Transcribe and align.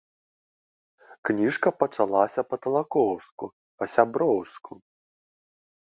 Кніжка 1.29 1.67
пачалася 1.83 2.41
па-талакоўску, 2.53 3.45
па-сяброўску. 3.83 4.71